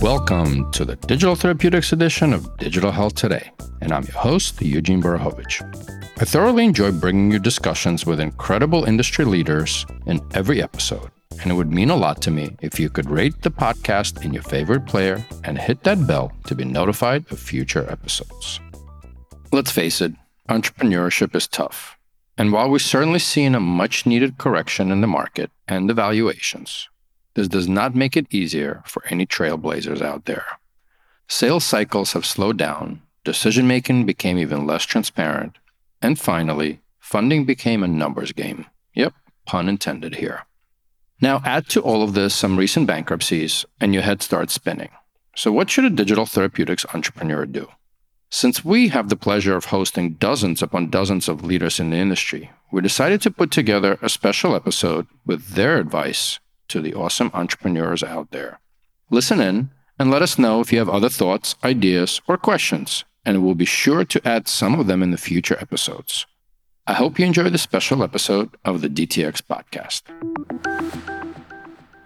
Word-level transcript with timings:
Welcome 0.00 0.70
to 0.72 0.84
the 0.84 0.98
Digital 1.06 1.34
Therapeutics 1.34 1.92
edition 1.92 2.34
of 2.34 2.56
Digital 2.58 2.90
Health 2.90 3.14
Today, 3.14 3.50
and 3.80 3.90
I'm 3.90 4.02
your 4.04 4.18
host, 4.18 4.60
Eugene 4.60 5.02
Borukhovich. 5.02 5.62
I 6.20 6.24
thoroughly 6.24 6.64
enjoy 6.64 6.92
bringing 6.92 7.30
you 7.32 7.38
discussions 7.38 8.04
with 8.04 8.20
incredible 8.20 8.84
industry 8.84 9.24
leaders 9.24 9.86
in 10.06 10.20
every 10.34 10.62
episode, 10.62 11.10
and 11.40 11.50
it 11.50 11.54
would 11.54 11.72
mean 11.72 11.88
a 11.88 11.96
lot 11.96 12.20
to 12.22 12.30
me 12.30 12.54
if 12.60 12.78
you 12.78 12.90
could 12.90 13.08
rate 13.08 13.40
the 13.40 13.50
podcast 13.50 14.24
in 14.24 14.34
your 14.34 14.42
favorite 14.42 14.86
player 14.86 15.26
and 15.42 15.58
hit 15.58 15.82
that 15.84 16.06
bell 16.06 16.32
to 16.46 16.54
be 16.54 16.64
notified 16.64 17.24
of 17.32 17.38
future 17.38 17.90
episodes. 17.90 18.60
Let's 19.52 19.70
face 19.70 20.00
it, 20.00 20.12
entrepreneurship 20.48 21.34
is 21.34 21.48
tough. 21.48 21.96
And 22.36 22.52
while 22.52 22.68
we're 22.68 22.80
certainly 22.80 23.20
seeing 23.20 23.54
a 23.54 23.60
much 23.60 24.06
needed 24.06 24.38
correction 24.38 24.90
in 24.90 25.00
the 25.00 25.06
market 25.06 25.50
and 25.68 25.88
the 25.88 25.94
valuations, 25.94 26.88
this 27.34 27.48
does 27.48 27.68
not 27.68 27.94
make 27.94 28.16
it 28.16 28.32
easier 28.32 28.82
for 28.86 29.04
any 29.06 29.26
trailblazers 29.26 30.02
out 30.02 30.24
there. 30.24 30.46
Sales 31.28 31.64
cycles 31.64 32.12
have 32.12 32.26
slowed 32.26 32.56
down, 32.56 33.02
decision 33.24 33.66
making 33.66 34.04
became 34.06 34.38
even 34.38 34.66
less 34.66 34.84
transparent, 34.84 35.56
and 36.02 36.18
finally, 36.18 36.80
funding 36.98 37.44
became 37.44 37.82
a 37.82 37.88
numbers 37.88 38.32
game. 38.32 38.66
Yep, 38.94 39.14
pun 39.46 39.68
intended 39.68 40.16
here. 40.16 40.44
Now, 41.20 41.40
add 41.44 41.68
to 41.70 41.80
all 41.80 42.02
of 42.02 42.14
this 42.14 42.34
some 42.34 42.58
recent 42.58 42.86
bankruptcies, 42.86 43.64
and 43.80 43.94
your 43.94 44.02
head 44.02 44.22
starts 44.22 44.52
spinning. 44.52 44.90
So, 45.36 45.50
what 45.50 45.70
should 45.70 45.84
a 45.84 45.90
digital 45.90 46.26
therapeutics 46.26 46.84
entrepreneur 46.92 47.46
do? 47.46 47.68
Since 48.34 48.64
we 48.64 48.88
have 48.88 49.10
the 49.10 49.16
pleasure 49.16 49.54
of 49.54 49.66
hosting 49.66 50.14
dozens 50.14 50.60
upon 50.60 50.90
dozens 50.90 51.28
of 51.28 51.44
leaders 51.44 51.78
in 51.78 51.90
the 51.90 51.98
industry, 51.98 52.50
we 52.72 52.82
decided 52.82 53.22
to 53.22 53.30
put 53.30 53.52
together 53.52 53.96
a 54.02 54.08
special 54.08 54.56
episode 54.56 55.06
with 55.24 55.50
their 55.50 55.78
advice 55.78 56.40
to 56.66 56.80
the 56.80 56.94
awesome 56.94 57.30
entrepreneurs 57.32 58.02
out 58.02 58.32
there. 58.32 58.58
Listen 59.08 59.40
in 59.40 59.70
and 60.00 60.10
let 60.10 60.20
us 60.20 60.36
know 60.36 60.60
if 60.60 60.72
you 60.72 60.80
have 60.80 60.88
other 60.88 61.08
thoughts, 61.08 61.54
ideas, 61.62 62.20
or 62.26 62.36
questions, 62.36 63.04
and 63.24 63.44
we'll 63.44 63.54
be 63.54 63.64
sure 63.64 64.04
to 64.04 64.28
add 64.28 64.48
some 64.48 64.80
of 64.80 64.88
them 64.88 65.00
in 65.00 65.12
the 65.12 65.16
future 65.16 65.56
episodes. 65.60 66.26
I 66.88 66.94
hope 66.94 67.20
you 67.20 67.26
enjoy 67.26 67.50
the 67.50 67.56
special 67.56 68.02
episode 68.02 68.50
of 68.64 68.80
the 68.80 68.88
DTX 68.88 69.42
podcast. 69.42 70.02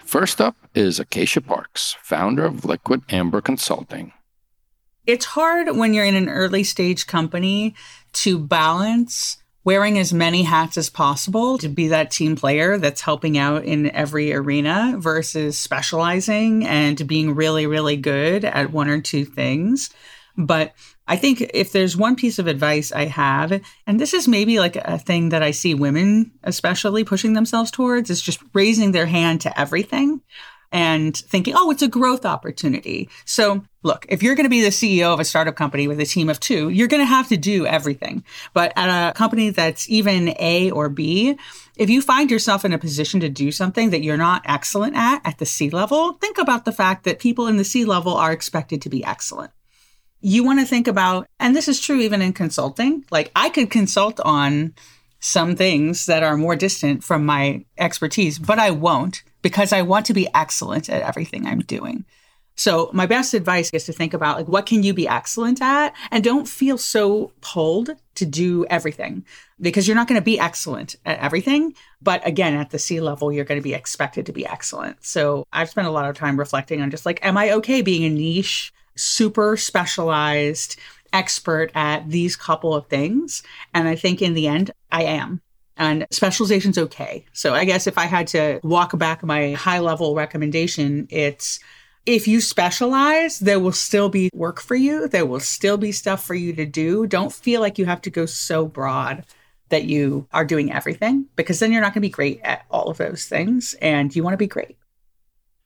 First 0.05 0.43
up 0.43 0.57
is 0.75 1.01
Acacia 1.01 1.41
Parks, 1.41 1.97
founder 2.03 2.45
of 2.45 2.67
Liquid 2.67 3.01
Amber 3.09 3.41
Consulting. 3.41 4.13
It's 5.07 5.25
hard 5.25 5.75
when 5.77 5.95
you're 5.95 6.05
in 6.05 6.17
an 6.17 6.29
early 6.29 6.65
stage 6.65 7.07
company 7.07 7.75
to 8.15 8.39
balance 8.39 9.39
wearing 9.65 9.99
as 9.99 10.15
many 10.15 10.45
hats 10.45 10.79
as 10.79 10.89
possible 10.89 11.59
to 11.59 11.69
be 11.69 11.89
that 11.89 12.11
team 12.11 12.37
player 12.37 12.79
that's 12.79 13.03
helping 13.03 13.37
out 13.37 13.65
in 13.65 13.91
every 13.91 14.33
arena 14.33 14.95
versus 14.97 15.59
specializing 15.59 16.67
and 16.67 17.07
being 17.07 17.35
really, 17.35 17.67
really 17.67 17.97
good 17.97 18.47
at 18.47 18.71
one 18.71 18.89
or 18.89 19.01
two 19.01 19.27
things. 19.27 19.91
But 20.39 20.73
I 21.07 21.17
think 21.17 21.51
if 21.53 21.73
there's 21.73 21.97
one 21.97 22.17
piece 22.17 22.39
of 22.39 22.47
advice 22.47 22.93
I 22.93 23.07
have, 23.07 23.61
and 23.87 24.01
this 24.01 24.15
is 24.15 24.29
maybe 24.29 24.59
like 24.59 24.77
a 24.77 24.99
thing 24.99 25.31
that 25.31 25.43
I 25.43 25.51
see 25.51 25.75
women 25.75 26.33
especially 26.45 27.05
pushing 27.05 27.33
themselves 27.33 27.71
towards, 27.71 28.09
is 28.09 28.23
just 28.23 28.43
raising 28.55 28.93
their 28.93 29.07
hand 29.07 29.41
to 29.43 29.61
everything 29.61 30.23
and 30.71 31.17
thinking, 31.17 31.55
oh, 31.57 31.71
it's 31.71 31.83
a 31.83 31.89
growth 31.89 32.25
opportunity. 32.25 33.09
So 33.25 33.65
look, 33.83 34.07
if 34.09 34.23
you're 34.23 34.35
going 34.35 34.45
to 34.45 34.51
be 34.51 34.63
the 34.63 34.69
CEO 34.69 35.13
of 35.13 35.21
a 35.21 35.25
startup 35.25 35.55
company 35.55 35.87
with 35.87 36.01
a 36.01 36.05
team 36.05 36.29
of 36.29 36.41
two, 36.41 36.69
you're 36.69 36.89
going 36.89 37.03
to 37.03 37.07
have 37.07 37.29
to 37.29 37.37
do 37.37 37.67
everything. 37.67 38.25
But 38.53 38.73
at 38.77 39.11
a 39.11 39.15
company 39.15 39.51
that's 39.51 39.89
even 39.89 40.35
A 40.39 40.71
or 40.71 40.89
B, 40.89 41.39
if 41.77 41.89
you 41.89 42.03
find 42.03 42.31
yourself 42.31 42.65
in 42.65 42.73
a 42.73 42.79
position 42.79 43.21
to 43.21 43.29
do 43.29 43.53
something 43.53 43.91
that 43.91 44.03
you're 44.03 44.17
not 44.17 44.43
excellent 44.45 44.97
at 44.97 45.21
at 45.25 45.39
the 45.39 45.47
C 45.47 45.71
level, 45.71 46.15
think 46.15 46.39
about 46.39 46.65
the 46.65 46.73
fact 46.73 47.05
that 47.05 47.21
people 47.21 47.47
in 47.47 47.57
the 47.57 47.65
C 47.65 47.85
level 47.85 48.15
are 48.15 48.33
expected 48.33 48.83
to 48.83 48.89
be 48.89 49.05
excellent. 49.05 49.53
You 50.21 50.43
want 50.43 50.59
to 50.59 50.67
think 50.67 50.89
about, 50.89 51.29
and 51.39 51.55
this 51.55 51.69
is 51.69 51.81
true 51.81 52.01
even 52.01 52.21
in 52.21 52.33
consulting, 52.33 53.05
like 53.13 53.31
I 53.37 53.49
could 53.51 53.71
consult 53.71 54.19
on 54.21 54.75
some 55.21 55.55
things 55.55 56.07
that 56.07 56.23
are 56.23 56.37
more 56.37 56.57
distant 56.57 57.05
from 57.05 57.25
my 57.25 57.65
expertise, 57.77 58.39
but 58.39 58.59
I 58.59 58.71
won't 58.71 59.23
because 59.43 59.73
I 59.73 59.83
want 59.83 60.07
to 60.07 60.15
be 60.15 60.29
excellent 60.35 60.89
at 60.89 61.03
everything 61.03 61.47
I'm 61.47 61.61
doing. 61.61 62.05
So 62.59 62.91
my 62.93 63.07
best 63.07 63.35
advice 63.35 63.71
is 63.73 63.85
to 63.85 63.93
think 63.93 64.13
about 64.13 64.37
like 64.37 64.49
what 64.49 64.67
can 64.67 64.83
you 64.83 64.93
be 64.93 65.07
excellent 65.07 65.63
at 65.63 65.95
and 66.11 66.25
don't 66.25 66.49
feel 66.49 66.77
so 66.77 67.31
pulled 67.41 67.91
to 68.17 68.27
do 68.27 68.67
everything 68.67 69.25
because 69.61 69.87
you're 69.87 69.95
not 69.95 70.09
going 70.09 70.21
to 70.21 70.25
be 70.25 70.41
excellent 70.41 70.97
at 71.07 71.21
everything, 71.21 71.73
but 72.03 72.27
again 72.27 72.55
at 72.55 72.71
the 72.71 72.79
C 72.81 73.01
level 73.01 73.33
you're 73.33 73.45
going 73.45 73.61
to 73.61 73.63
be 73.63 73.75
expected 73.75 74.27
to 74.27 74.33
be 74.33 74.45
excellent. 74.45 74.97
So 75.05 75.47
I've 75.53 75.71
spent 75.71 75.87
a 75.87 75.93
lot 75.93 76.11
of 76.11 76.17
time 76.17 76.37
reflecting 76.37 76.83
on 76.83 76.91
just 76.91 77.07
like 77.07 77.25
am 77.25 77.37
I 77.37 77.53
okay 77.53 77.81
being 77.81 78.03
a 78.05 78.11
niche, 78.11 78.73
super 78.97 79.57
specialized 79.57 80.81
expert 81.13 81.71
at 81.77 82.11
these 82.11 82.35
couple 82.35 82.75
of 82.75 82.89
things? 82.89 83.45
And 83.73 83.87
I 83.87 83.95
think 83.95 84.21
in 84.21 84.35
the 84.35 84.49
end 84.49 84.73
I 84.91 85.05
am 85.05 85.43
and 85.77 86.09
specialization's 86.11 86.77
okay. 86.77 87.25
So 87.33 87.55
I 87.55 87.65
guess 87.65 87.87
if 87.87 87.97
I 87.97 88.07
had 88.07 88.27
to 88.29 88.59
walk 88.65 88.99
back 88.99 89.23
my 89.23 89.53
high 89.53 89.79
level 89.79 90.17
recommendation, 90.17 91.07
it's 91.09 91.61
if 92.09 92.27
you 92.27 92.41
specialize, 92.41 93.39
there 93.39 93.61
will 93.61 93.71
still 93.71 94.09
be 94.09 94.31
work 94.33 94.63
for 94.63 94.75
you. 94.75 95.09
There 95.09 95.27
will 95.27 95.41
still 95.41 95.77
be 95.77 95.93
stuff 95.93 96.25
for 96.25 96.35
you 96.35 96.55
to 96.55 96.65
do. 96.65 97.07
Don't 97.07 97.31
feel 97.31 97.61
like 97.61 97.77
you 97.77 97.85
have 97.85 98.01
to 98.01 98.11
go 98.11 98.25
so 98.25 98.65
broad 98.65 99.27
that 99.69 99.85
you 99.85 100.27
are 100.33 100.47
doing 100.47 100.73
everything 100.73 101.27
because 101.37 101.59
then 101.59 101.71
you're 101.71 101.83
not 101.83 101.89
going 101.89 102.01
to 102.01 102.09
be 102.09 102.09
great 102.09 102.41
at 102.43 102.65
all 102.71 102.89
of 102.89 102.97
those 102.97 103.27
things 103.27 103.75
and 103.83 104.17
you 104.17 104.23
want 104.23 104.33
to 104.33 104.39
be 104.39 104.47
great. 104.47 104.79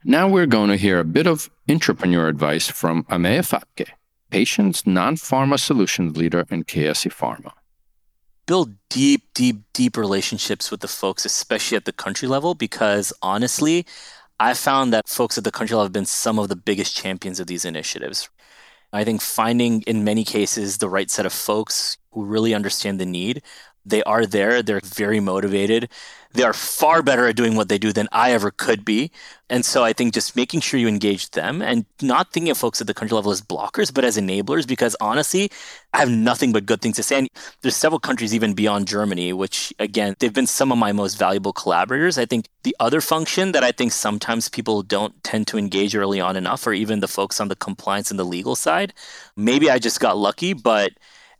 Now 0.03 0.27
we're 0.27 0.47
going 0.47 0.71
to 0.71 0.77
hear 0.77 0.99
a 0.99 1.05
bit 1.05 1.29
of 1.29 1.49
entrepreneur 1.69 2.27
advice 2.27 2.69
from 2.69 3.05
Ameya 3.05 3.47
Phadke, 3.49 3.91
Patient's 4.31 4.85
non-pharma 4.85 5.61
solutions 5.61 6.17
leader 6.17 6.45
in 6.51 6.65
Chiesi 6.65 7.13
Pharma 7.13 7.53
build 8.47 8.75
deep, 8.89 9.33
deep, 9.35 9.63
deep 9.73 9.97
relationships 9.97 10.71
with 10.71 10.81
the 10.81 10.89
folks, 10.89 11.25
especially 11.25 11.77
at 11.77 11.85
the 11.85 11.93
country 11.93 12.29
level, 12.29 12.55
because 12.55 13.13
honestly, 13.23 13.87
I 14.43 14.55
found 14.55 14.93
that 14.93 15.09
folks 15.09 15.39
at 15.39 15.45
the 15.45 15.53
country 15.53 15.77
level 15.77 15.85
have 15.85 15.93
been 15.93 16.05
some 16.05 16.37
of 16.37 16.49
the 16.49 16.57
biggest 16.57 16.97
champions 16.97 17.39
of 17.39 17.47
these 17.47 17.65
initiatives. 17.65 18.29
I 18.93 19.05
think 19.05 19.23
finding, 19.23 19.83
in 19.83 20.03
many 20.03 20.25
cases, 20.25 20.79
the 20.79 20.89
right 20.89 21.09
set 21.09 21.27
of 21.27 21.33
folks 21.33 21.97
who 22.11 22.25
really 22.25 22.53
understand 22.53 22.99
the 22.99 23.07
need 23.07 23.43
they 23.85 24.03
are 24.05 24.27
there. 24.27 24.63
They're 24.63 24.81
very 24.85 25.21
motivated. 25.21 25.89
They 26.35 26.45
are 26.45 26.55
far 26.55 27.03
better 27.03 27.27
at 27.27 27.37
doing 27.37 27.57
what 27.57 27.69
they 27.69 27.77
do 27.77 27.93
than 27.93 28.09
I 28.11 28.33
ever 28.33 28.51
could 28.51 28.87
be. 28.87 29.11
And 29.51 29.67
so 29.67 29.85
I 29.85 29.93
think 29.93 30.15
just 30.15 30.35
making 30.35 30.61
sure 30.61 30.81
you 30.81 30.89
engage 30.89 31.31
them 31.33 31.61
and 31.61 31.85
not 32.01 32.33
thinking 32.33 32.51
of 32.51 32.57
folks 32.57 32.81
at 32.81 32.87
the 32.87 32.95
country 32.95 33.15
level 33.15 33.33
as 33.33 33.43
blockers, 33.43 33.93
but 33.93 34.05
as 34.05 34.17
enablers, 34.17 34.67
because 34.67 34.97
honestly, 34.99 35.51
I 35.93 35.99
have 35.99 36.11
nothing 36.11 36.53
but 36.53 36.65
good 36.65 36.81
things 36.81 36.97
to 36.97 37.03
say. 37.03 37.19
And 37.19 37.29
there's 37.61 37.77
several 37.77 37.99
countries 38.01 38.35
even 38.35 38.55
beyond 38.55 38.89
Germany, 38.89 39.35
which 39.35 39.75
again, 39.79 40.15
they've 40.21 40.33
been 40.33 40.47
some 40.47 40.73
of 40.73 40.79
my 40.79 40.93
most 40.93 41.19
valuable 41.19 41.53
collaborators. 41.53 42.17
I 42.17 42.25
think 42.25 42.49
the 42.63 42.75
other 42.81 43.03
function 43.03 43.53
that 43.53 43.65
I 43.65 43.73
think 43.73 43.93
sometimes 43.93 44.49
people 44.49 44.83
don't 44.83 45.23
tend 45.23 45.49
to 45.49 45.59
engage 45.59 45.95
early 45.95 46.21
on 46.21 46.37
enough, 46.37 46.67
or 46.67 46.73
even 46.73 47.01
the 47.01 47.09
folks 47.09 47.41
on 47.41 47.49
the 47.49 47.57
compliance 47.57 48.11
and 48.11 48.19
the 48.19 48.25
legal 48.25 48.57
side, 48.57 48.95
maybe 49.37 49.71
I 49.71 49.79
just 49.79 50.01
got 50.01 50.17
lucky, 50.17 50.55
but 50.55 50.93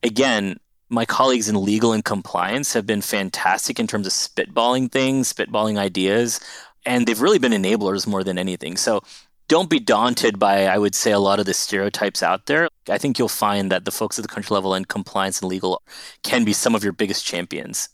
again, 0.03 0.59
my 0.93 1.07
colleagues 1.07 1.49
in 1.49 1.65
legal 1.65 1.93
and 1.93 2.05
compliance 2.05 2.75
have 2.75 2.87
been 2.87 3.01
fantastic 3.01 3.81
in 3.81 3.87
terms 3.87 4.07
of 4.07 4.13
spitballing 4.13 4.93
things, 4.93 5.33
spitballing 5.33 5.79
ideas, 5.79 6.39
and 6.85 7.07
they've 7.07 7.21
really 7.21 7.39
been 7.39 7.53
enablers 7.53 8.07
more 8.07 8.23
than 8.23 8.39
anything. 8.39 8.77
So 8.77 9.03
don't 9.49 9.71
be 9.71 9.81
daunted 9.81 10.39
by, 10.39 10.67
I 10.67 10.77
would 10.77 10.95
say, 10.95 11.11
a 11.11 11.19
lot 11.19 11.41
of 11.41 11.47
the 11.47 11.55
stereotypes 11.55 12.23
out 12.23 12.45
there. 12.45 12.69
I 12.91 12.99
think 12.99 13.19
you'll 13.19 13.29
find 13.29 13.73
that 13.73 13.87
the 13.87 13.91
folks 13.91 14.19
at 14.19 14.23
the 14.23 14.29
country 14.29 14.55
level 14.55 14.75
and 14.75 14.87
compliance 14.87 15.41
and 15.41 15.49
legal 15.49 15.83
can 16.23 16.45
be 16.45 16.53
some 16.53 16.75
of 16.75 16.85
your 16.85 16.93
biggest 16.93 17.25
champions. 17.25 17.89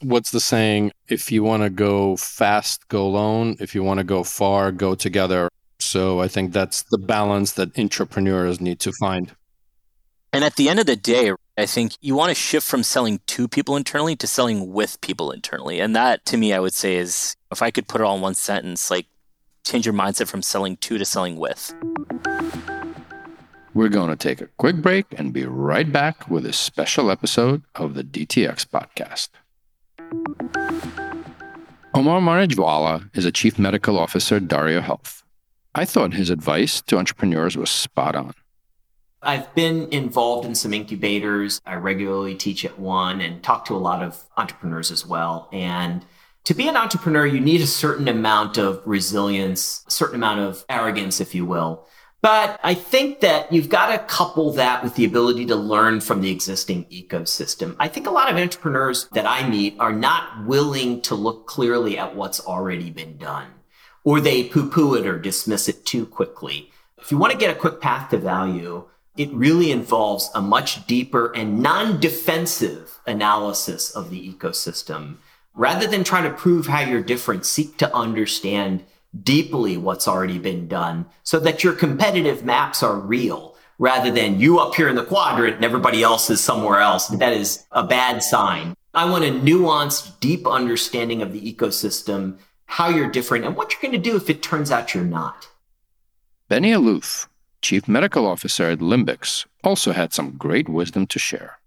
What's 0.00 0.30
the 0.30 0.40
saying? 0.40 0.92
If 1.08 1.32
you 1.32 1.42
want 1.42 1.62
to 1.62 1.70
go 1.70 2.16
fast, 2.16 2.86
go 2.88 3.06
alone. 3.06 3.56
If 3.60 3.74
you 3.74 3.82
want 3.82 3.98
to 3.98 4.04
go 4.04 4.24
far, 4.24 4.72
go 4.72 4.94
together. 4.94 5.48
So 5.78 6.20
I 6.20 6.28
think 6.28 6.52
that's 6.52 6.82
the 6.82 6.98
balance 6.98 7.52
that 7.52 7.78
entrepreneurs 7.78 8.60
need 8.60 8.80
to 8.80 8.92
find. 9.00 9.34
And 10.32 10.44
at 10.44 10.56
the 10.56 10.68
end 10.68 10.80
of 10.80 10.86
the 10.86 10.96
day, 10.96 11.32
I 11.56 11.66
think 11.66 11.96
you 12.00 12.16
want 12.16 12.30
to 12.30 12.34
shift 12.34 12.66
from 12.66 12.82
selling 12.82 13.20
to 13.28 13.46
people 13.46 13.76
internally 13.76 14.16
to 14.16 14.26
selling 14.26 14.72
with 14.72 15.00
people 15.00 15.30
internally. 15.30 15.78
And 15.78 15.94
that 15.94 16.24
to 16.26 16.36
me, 16.36 16.52
I 16.52 16.58
would 16.58 16.74
say 16.74 16.96
is 16.96 17.36
if 17.52 17.62
I 17.62 17.70
could 17.70 17.86
put 17.86 18.00
it 18.00 18.04
all 18.04 18.16
in 18.16 18.22
one 18.22 18.34
sentence, 18.34 18.90
like 18.90 19.06
change 19.64 19.86
your 19.86 19.94
mindset 19.94 20.26
from 20.26 20.42
selling 20.42 20.76
to 20.78 20.98
to 20.98 21.04
selling 21.04 21.36
with. 21.36 21.72
We're 23.72 23.88
going 23.88 24.10
to 24.10 24.16
take 24.16 24.40
a 24.40 24.48
quick 24.56 24.82
break 24.82 25.06
and 25.16 25.32
be 25.32 25.46
right 25.46 25.90
back 25.90 26.28
with 26.28 26.44
a 26.44 26.52
special 26.52 27.08
episode 27.08 27.62
of 27.76 27.94
the 27.94 28.02
DTX 28.02 28.66
podcast. 28.66 29.28
Omar 31.94 32.20
Manejwala 32.20 33.10
is 33.16 33.24
a 33.24 33.32
chief 33.32 33.60
medical 33.60 33.96
officer 33.96 34.36
at 34.36 34.48
Dario 34.48 34.80
Health. 34.80 35.22
I 35.72 35.84
thought 35.84 36.14
his 36.14 36.30
advice 36.30 36.82
to 36.82 36.98
entrepreneurs 36.98 37.56
was 37.56 37.70
spot 37.70 38.16
on. 38.16 38.34
I've 39.24 39.54
been 39.54 39.88
involved 39.90 40.46
in 40.46 40.54
some 40.54 40.72
incubators. 40.74 41.60
I 41.66 41.74
regularly 41.76 42.34
teach 42.34 42.64
at 42.64 42.78
one 42.78 43.20
and 43.20 43.42
talk 43.42 43.64
to 43.66 43.74
a 43.74 43.78
lot 43.78 44.02
of 44.02 44.22
entrepreneurs 44.36 44.90
as 44.90 45.06
well. 45.06 45.48
And 45.52 46.04
To 46.44 46.52
be 46.52 46.68
an 46.68 46.76
entrepreneur, 46.76 47.24
you 47.24 47.40
need 47.40 47.62
a 47.62 47.66
certain 47.66 48.06
amount 48.06 48.58
of 48.58 48.82
resilience, 48.84 49.82
a 49.88 49.90
certain 49.90 50.16
amount 50.16 50.40
of 50.40 50.62
arrogance, 50.68 51.18
if 51.18 51.34
you 51.34 51.46
will. 51.46 51.86
But 52.20 52.60
I 52.62 52.74
think 52.74 53.20
that 53.20 53.50
you've 53.50 53.70
got 53.70 53.92
to 53.92 53.98
couple 53.98 54.52
that 54.52 54.82
with 54.84 54.94
the 54.94 55.06
ability 55.06 55.46
to 55.46 55.56
learn 55.56 56.02
from 56.02 56.20
the 56.20 56.30
existing 56.30 56.84
ecosystem. 56.86 57.76
I 57.78 57.88
think 57.88 58.06
a 58.06 58.10
lot 58.10 58.30
of 58.30 58.36
entrepreneurs 58.36 59.08
that 59.12 59.26
I 59.26 59.48
meet 59.48 59.76
are 59.78 59.92
not 59.92 60.44
willing 60.44 61.00
to 61.02 61.14
look 61.14 61.46
clearly 61.46 61.96
at 61.96 62.14
what's 62.14 62.40
already 62.40 62.90
been 62.90 63.16
done, 63.16 63.48
or 64.04 64.20
they 64.20 64.44
poo 64.44 64.68
poo 64.68 64.94
it 64.94 65.06
or 65.06 65.18
dismiss 65.18 65.66
it 65.66 65.86
too 65.86 66.04
quickly. 66.04 66.70
If 66.98 67.10
you 67.10 67.16
want 67.16 67.32
to 67.32 67.38
get 67.38 67.54
a 67.54 67.58
quick 67.58 67.80
path 67.80 68.10
to 68.10 68.18
value, 68.18 68.86
it 69.16 69.32
really 69.32 69.70
involves 69.70 70.30
a 70.34 70.40
much 70.40 70.86
deeper 70.86 71.32
and 71.34 71.60
non 71.60 72.00
defensive 72.00 73.00
analysis 73.06 73.90
of 73.90 74.10
the 74.10 74.32
ecosystem. 74.32 75.16
Rather 75.54 75.86
than 75.86 76.02
trying 76.02 76.24
to 76.24 76.36
prove 76.36 76.66
how 76.66 76.80
you're 76.80 77.02
different, 77.02 77.46
seek 77.46 77.76
to 77.76 77.94
understand 77.94 78.84
deeply 79.22 79.76
what's 79.76 80.08
already 80.08 80.38
been 80.38 80.66
done 80.66 81.06
so 81.22 81.38
that 81.38 81.62
your 81.62 81.72
competitive 81.72 82.44
maps 82.44 82.82
are 82.82 82.98
real 82.98 83.54
rather 83.78 84.10
than 84.10 84.40
you 84.40 84.58
up 84.58 84.74
here 84.74 84.88
in 84.88 84.96
the 84.96 85.04
quadrant 85.04 85.56
and 85.56 85.64
everybody 85.64 86.02
else 86.02 86.30
is 86.30 86.40
somewhere 86.40 86.80
else. 86.80 87.08
That 87.08 87.32
is 87.32 87.64
a 87.70 87.84
bad 87.84 88.22
sign. 88.22 88.74
I 88.92 89.08
want 89.10 89.24
a 89.24 89.28
nuanced, 89.28 90.20
deep 90.20 90.46
understanding 90.46 91.22
of 91.22 91.32
the 91.32 91.52
ecosystem, 91.52 92.38
how 92.66 92.88
you're 92.88 93.10
different, 93.10 93.44
and 93.44 93.56
what 93.56 93.72
you're 93.72 93.82
going 93.82 94.00
to 94.00 94.10
do 94.10 94.16
if 94.16 94.30
it 94.30 94.42
turns 94.42 94.70
out 94.70 94.94
you're 94.94 95.04
not. 95.04 95.48
Benny 96.48 96.72
Alouf, 96.72 97.26
Chief 97.64 97.88
Medical 97.88 98.26
Officer 98.26 98.64
at 98.64 98.80
Limbix, 98.80 99.46
also 99.62 99.92
had 99.92 100.12
some 100.12 100.36
great 100.36 100.68
wisdom 100.68 101.06
to 101.06 101.18
share. 101.18 101.60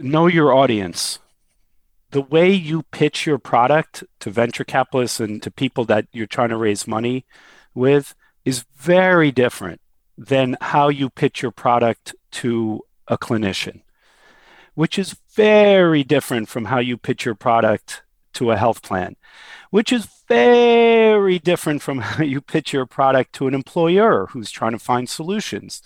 Know 0.00 0.26
your 0.26 0.52
audience 0.52 1.20
the 2.10 2.20
way 2.20 2.52
you 2.52 2.82
pitch 2.90 3.24
your 3.24 3.38
product 3.38 4.02
to 4.18 4.30
venture 4.30 4.64
capitalists 4.64 5.20
and 5.20 5.40
to 5.42 5.50
people 5.50 5.84
that 5.84 6.06
you're 6.12 6.26
trying 6.26 6.48
to 6.48 6.56
raise 6.56 6.88
money 6.88 7.24
with 7.72 8.16
is 8.44 8.64
very 8.76 9.30
different 9.30 9.80
than 10.18 10.56
how 10.60 10.88
you 10.88 11.08
pitch 11.08 11.40
your 11.40 11.52
product 11.52 12.16
to 12.32 12.82
a 13.06 13.16
clinician, 13.16 13.80
which 14.74 14.98
is 14.98 15.16
very 15.30 16.02
different 16.02 16.48
from 16.48 16.64
how 16.64 16.80
you 16.80 16.98
pitch 16.98 17.24
your 17.24 17.36
product 17.36 18.02
to 18.34 18.50
a 18.50 18.56
health 18.56 18.82
plan, 18.82 19.16
which 19.70 19.92
is 19.92 20.06
very 20.28 21.38
different 21.38 21.82
from 21.82 21.98
how 22.06 22.24
you 22.24 22.40
pitch 22.40 22.72
your 22.72 22.86
product 22.86 23.32
to 23.34 23.46
an 23.46 23.54
employer 23.54 24.26
who's 24.26 24.50
trying 24.50 24.72
to 24.72 24.78
find 24.78 25.08
solutions 25.08 25.82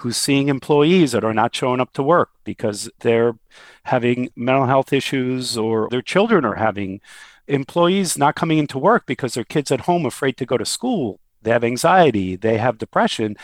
who's 0.00 0.16
seeing 0.16 0.48
employees 0.48 1.12
that 1.12 1.24
are 1.24 1.34
not 1.34 1.54
showing 1.54 1.80
up 1.80 1.92
to 1.92 2.02
work 2.02 2.30
because 2.44 2.90
they're 3.00 3.34
having 3.84 4.30
mental 4.34 4.66
health 4.66 4.92
issues 4.92 5.58
or 5.58 5.88
their 5.90 6.02
children 6.02 6.44
are 6.44 6.54
having 6.54 7.00
employees 7.46 8.16
not 8.16 8.34
coming 8.34 8.58
into 8.58 8.78
work 8.78 9.04
because 9.06 9.34
their 9.34 9.44
kids 9.44 9.70
at 9.70 9.82
home 9.82 10.06
afraid 10.06 10.36
to 10.38 10.46
go 10.46 10.56
to 10.56 10.64
school. 10.64 11.20
They 11.42 11.50
have 11.50 11.64
anxiety. 11.64 12.36
They 12.36 12.56
have 12.58 12.78
depression 12.78 13.36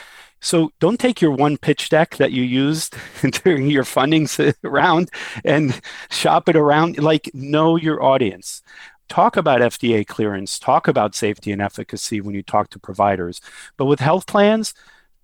so 0.46 0.70
don't 0.78 1.00
take 1.00 1.20
your 1.20 1.32
one 1.32 1.56
pitch 1.56 1.88
deck 1.88 2.16
that 2.16 2.31
you 2.31 2.43
used 2.43 2.94
during 3.43 3.69
your 3.69 3.84
funding 3.84 4.28
round 4.62 5.10
and 5.44 5.81
shop 6.08 6.48
it 6.48 6.56
around 6.56 6.98
like 6.98 7.28
know 7.34 7.76
your 7.76 8.02
audience 8.02 8.62
talk 9.08 9.37
about 9.37 9.60
FDA 9.60 10.06
clearance, 10.06 10.58
talk 10.58 10.88
about 10.88 11.14
safety 11.14 11.52
and 11.52 11.62
efficacy 11.62 12.20
when 12.20 12.34
you 12.34 12.43
talk 12.43 12.70
to 12.70 12.78
providers. 12.78 13.40
But 13.76 13.84
with 13.87 14.00
health 14.00 14.26
plans, 14.26 14.75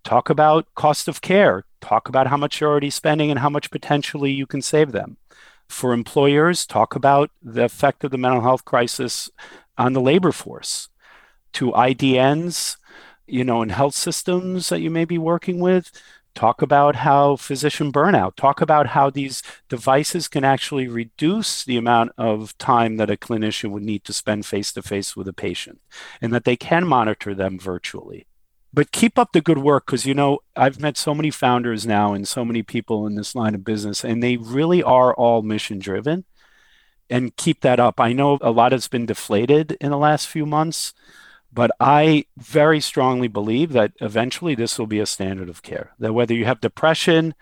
talk 0.05 0.31
about 0.31 0.67
cost 0.75 1.09
of 1.09 1.21
care, 1.21 1.65
talk 1.81 2.09
about 2.09 2.29
how 2.29 2.37
much 2.37 2.61
you're 2.61 2.71
already 2.71 2.91
spending 2.91 3.31
and 3.31 3.41
how 3.41 3.51
much 3.51 3.71
potentially 3.71 4.31
you 4.31 4.47
can 4.47 4.63
save 4.63 4.93
them. 4.93 5.17
For 5.69 5.93
employers, 5.93 6.67
talk 6.67 6.95
about 6.95 7.31
the 7.43 7.65
effect 7.65 8.05
of 8.05 8.11
the 8.11 8.19
mental 8.19 8.43
health 8.43 8.65
crisis 8.65 9.31
on 9.79 9.95
the 9.95 10.01
labor 10.01 10.33
force. 10.33 10.89
To 11.55 11.73
IDNs, 11.73 12.77
you 13.27 13.45
know, 13.45 13.63
in 13.63 13.71
health 13.71 13.95
systems 13.95 14.69
that 14.69 14.81
you 14.81 14.91
may 14.91 15.05
be 15.05 15.19
working 15.19 15.61
with, 15.61 15.91
talk 16.35 16.63
about 16.63 16.97
how 16.97 17.37
physician 17.37 17.93
burnout, 17.93 18.37
talk 18.37 18.61
about 18.61 18.89
how 18.89 19.11
these 19.11 19.43
devices 19.69 20.29
can 20.29 20.45
actually 20.45 20.89
reduce 20.89 21.65
the 21.65 21.77
amount 21.77 22.13
of 22.17 22.57
time 22.59 22.97
that 22.97 23.11
a 23.11 23.17
clinician 23.17 23.71
would 23.71 23.83
need 23.83 24.05
to 24.05 24.13
spend 24.13 24.47
face 24.47 24.73
to 24.73 24.83
face 24.83 25.17
with 25.17 25.29
a 25.29 25.33
patient 25.33 25.81
and 26.21 26.33
that 26.33 26.45
they 26.45 26.57
can 26.57 26.87
monitor 26.87 27.35
them 27.35 27.59
virtually. 27.59 28.27
But 28.75 28.93
keep 28.93 29.19
up 29.19 29.33
the 29.33 29.43
good 29.43 29.59
work 29.59 29.85
because 29.85 30.07
you 30.07 30.15
know 30.15 30.39
i've 30.57 30.81
met 30.81 30.97
so 30.97 31.15
many 31.15 31.31
founders 31.31 31.87
now 31.87 32.15
and 32.15 32.27
so 32.27 32.43
many 32.43 32.63
people 32.63 33.07
in 33.07 33.17
this 33.17 33.35
line 33.35 33.55
of 33.55 33.65
business 33.65 34.03
and 34.03 34.23
they 34.23 34.39
really 34.39 34.83
are 34.83 35.13
all 35.15 35.43
mission 35.43 35.79
driven 35.79 36.25
and 37.13 37.37
keep 37.37 37.61
that 37.61 37.79
up. 37.79 38.01
I 38.01 38.15
know 38.15 38.39
a 38.41 38.51
lot 38.51 38.73
has 38.73 38.89
been 38.89 39.05
deflated 39.05 39.77
in 39.81 39.91
the 39.91 39.99
last 39.99 40.27
few 40.27 40.47
months 40.47 40.95
but 41.53 41.71
i 41.81 42.25
very 42.37 42.81
strongly 42.81 43.29
believe 43.29 43.73
that 43.73 43.93
eventually 44.01 44.55
this 44.55 44.79
will 44.79 44.87
be 44.87 45.01
a 45.01 45.07
standard 45.07 45.49
of 45.49 45.63
care 45.63 45.93
that 45.99 46.13
whether 46.13 46.35
you 46.35 46.45
have 46.45 46.61
depression 46.61 47.35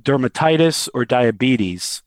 dermatitis 0.00 0.88
or 0.94 1.04
diabetes 1.04 2.02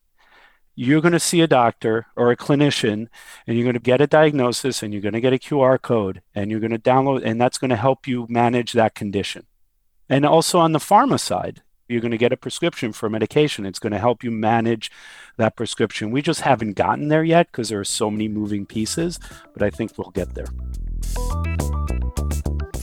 you're 0.75 1.01
going 1.01 1.13
to 1.13 1.19
see 1.19 1.42
a 1.42 1.47
doctor 1.47 2.07
or 2.15 2.31
a 2.31 2.38
clinician 2.38 3.07
and 3.47 3.57
you're 3.57 3.63
going 3.63 3.75
to 3.75 3.80
get 3.80 4.01
a 4.01 4.07
diagnosis 4.07 4.83
and 4.83 4.94
you're 4.94 5.01
going 5.01 5.13
to 5.13 5.21
get 5.21 5.33
a 5.33 5.38
QR 5.38 5.81
code 5.81 6.21
and 6.36 6.51
you're 6.51 6.59
going 6.59 6.71
to 6.71 6.80
download, 6.80 7.24
and 7.25 7.39
that's 7.39 7.57
going 7.57 7.69
to 7.69 7.77
help 7.77 8.07
you 8.07 8.27
manage 8.30 8.74
that 8.74 8.94
condition. 8.94 9.45
And 10.09 10.25
also 10.25 10.59
on 10.59 10.74
the 10.74 10.80
pharma 10.80 11.19
side, 11.19 11.63
you're 11.88 12.01
going 12.01 12.12
to 12.12 12.18
get 12.18 12.33
a 12.33 12.38
prescription 12.38 12.91
for 12.91 13.09
medication. 13.09 13.65
It's 13.65 13.80
going 13.80 13.94
to 13.94 14.00
help 14.00 14.24
you 14.24 14.31
manage 14.31 14.91
that 15.38 15.56
prescription. 15.56 16.12
We 16.12 16.21
just 16.21 16.41
haven't 16.41 16.74
gotten 16.74 17.07
there 17.07 17.24
yet 17.24 17.48
because 17.51 17.69
there 17.69 17.80
are 17.80 17.86
so 17.86 18.12
many 18.12 18.27
moving 18.27 18.65
pieces, 18.65 19.19
but 19.53 19.63
I 19.63 19.69
think 19.69 19.98
we'll 19.98 20.12
get 20.12 20.33
there. 20.33 20.48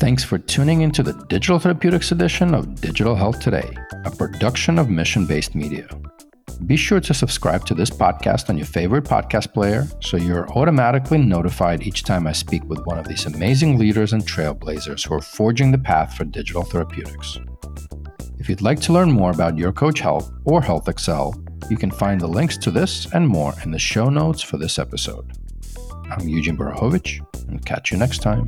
Thanks 0.02 0.24
for 0.24 0.38
tuning 0.38 0.82
into 0.82 1.02
the 1.02 1.12
Digital 1.28 1.58
Therapeutics 1.58 2.10
edition 2.10 2.54
of 2.54 2.80
Digital 2.80 3.14
Health 3.14 3.38
Today, 3.40 3.72
a 4.04 4.10
production 4.10 4.78
of 4.78 4.90
Mission 4.90 5.26
Based 5.26 5.54
Media. 5.54 5.88
Be 6.66 6.76
sure 6.76 7.00
to 7.00 7.14
subscribe 7.14 7.64
to 7.66 7.74
this 7.74 7.90
podcast 7.90 8.48
on 8.48 8.56
your 8.56 8.66
favorite 8.66 9.04
podcast 9.04 9.52
player 9.52 9.86
so 10.00 10.16
you're 10.16 10.48
automatically 10.52 11.18
notified 11.18 11.86
each 11.86 12.04
time 12.04 12.26
I 12.26 12.32
speak 12.32 12.64
with 12.64 12.84
one 12.84 12.98
of 12.98 13.08
these 13.08 13.26
amazing 13.26 13.78
leaders 13.78 14.12
and 14.12 14.22
trailblazers 14.22 15.06
who 15.06 15.14
are 15.14 15.20
forging 15.20 15.72
the 15.72 15.78
path 15.78 16.14
for 16.16 16.24
digital 16.24 16.62
therapeutics. 16.62 17.38
If 18.38 18.48
you'd 18.48 18.60
like 18.60 18.80
to 18.80 18.92
learn 18.92 19.10
more 19.10 19.30
about 19.30 19.56
Your 19.56 19.72
Coach 19.72 20.00
Health 20.00 20.32
or 20.44 20.60
HealthXL, 20.60 21.70
you 21.70 21.76
can 21.76 21.90
find 21.90 22.20
the 22.20 22.26
links 22.26 22.56
to 22.58 22.70
this 22.70 23.06
and 23.12 23.26
more 23.28 23.54
in 23.62 23.70
the 23.70 23.78
show 23.78 24.08
notes 24.08 24.42
for 24.42 24.56
this 24.56 24.78
episode. 24.78 25.32
I'm 26.18 26.28
Eugene 26.28 26.58
Borukhovich, 26.58 27.24
and 27.48 27.64
catch 27.64 27.90
you 27.90 27.96
next 27.96 28.18
time. 28.18 28.44